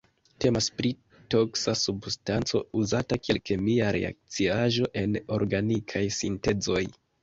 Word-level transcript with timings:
Temas 0.43 0.69
pri 0.79 0.91
toksa 1.35 1.75
substanco 1.81 2.63
uzata 2.81 3.21
kiel 3.27 3.43
kemia 3.53 3.95
reakciaĵo 4.01 4.93
en 5.07 5.19
organikaj 5.41 6.07
sintezoj. 6.23 6.89